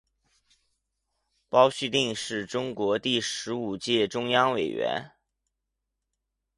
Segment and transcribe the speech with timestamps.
[1.47, 5.11] 包叙定是中共第十五届中央委员。